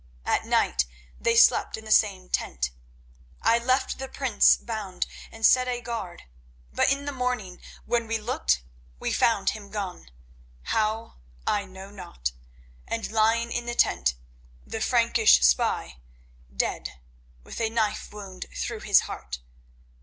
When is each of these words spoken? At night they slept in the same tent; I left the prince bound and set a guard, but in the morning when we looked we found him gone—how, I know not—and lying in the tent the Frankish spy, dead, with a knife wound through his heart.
At 0.25 0.47
night 0.47 0.85
they 1.19 1.35
slept 1.35 1.77
in 1.77 1.85
the 1.85 1.91
same 1.91 2.27
tent; 2.27 2.71
I 3.43 3.59
left 3.59 3.99
the 3.99 4.07
prince 4.07 4.57
bound 4.57 5.05
and 5.31 5.45
set 5.45 5.67
a 5.67 5.79
guard, 5.79 6.23
but 6.73 6.91
in 6.91 7.05
the 7.05 7.11
morning 7.11 7.61
when 7.85 8.07
we 8.07 8.17
looked 8.17 8.63
we 8.99 9.11
found 9.13 9.51
him 9.51 9.69
gone—how, 9.69 11.17
I 11.45 11.65
know 11.65 11.91
not—and 11.91 13.11
lying 13.11 13.51
in 13.51 13.67
the 13.67 13.75
tent 13.75 14.15
the 14.65 14.81
Frankish 14.81 15.43
spy, 15.45 15.97
dead, 16.51 16.99
with 17.43 17.61
a 17.61 17.69
knife 17.69 18.11
wound 18.11 18.47
through 18.55 18.79
his 18.79 19.01
heart. 19.01 19.37